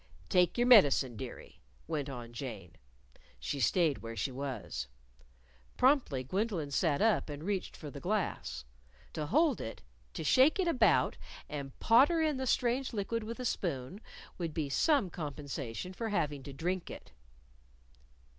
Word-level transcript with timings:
"Take 0.29 0.57
your 0.57 0.65
medicine, 0.65 1.15
dearie," 1.15 1.61
went 1.85 2.09
on 2.09 2.33
Jane. 2.33 2.71
She 3.39 3.59
stayed 3.59 3.99
where 3.99 4.15
she 4.15 4.31
was. 4.31 4.87
Promptly, 5.77 6.23
Gwendolyn 6.23 6.71
sat 6.71 7.03
up 7.03 7.29
and 7.29 7.43
reached 7.43 7.77
for 7.77 7.91
the 7.91 7.99
glass. 7.99 8.65
To 9.13 9.27
hold 9.27 9.61
it, 9.61 9.83
to 10.15 10.23
shake 10.23 10.57
it 10.57 10.67
about 10.67 11.17
and 11.47 11.77
potter 11.79 12.19
in 12.19 12.37
the 12.37 12.47
strange 12.47 12.93
liquid 12.93 13.23
with 13.23 13.39
a 13.39 13.45
spoon, 13.45 14.01
would 14.39 14.55
be 14.55 14.69
some 14.69 15.11
compensation 15.11 15.93
for 15.93 16.09
having 16.09 16.41
to 16.41 16.51
drink 16.51 16.89
it. 16.89 17.11